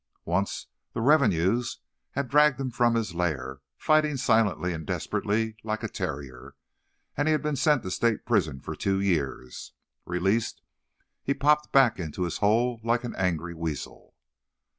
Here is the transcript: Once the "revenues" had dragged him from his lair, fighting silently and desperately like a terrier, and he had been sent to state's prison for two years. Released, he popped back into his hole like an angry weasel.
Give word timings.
Once 0.25 0.65
the 0.93 0.99
"revenues" 0.99 1.77
had 2.13 2.27
dragged 2.27 2.59
him 2.59 2.71
from 2.71 2.95
his 2.95 3.13
lair, 3.13 3.59
fighting 3.77 4.17
silently 4.17 4.73
and 4.73 4.87
desperately 4.87 5.55
like 5.63 5.83
a 5.83 5.87
terrier, 5.87 6.55
and 7.15 7.27
he 7.27 7.31
had 7.33 7.43
been 7.43 7.55
sent 7.55 7.83
to 7.83 7.91
state's 7.91 8.23
prison 8.25 8.59
for 8.59 8.75
two 8.75 8.99
years. 8.99 9.73
Released, 10.07 10.63
he 11.21 11.35
popped 11.35 11.71
back 11.71 11.99
into 11.99 12.23
his 12.23 12.39
hole 12.39 12.79
like 12.83 13.03
an 13.03 13.15
angry 13.15 13.53
weasel. 13.53 14.15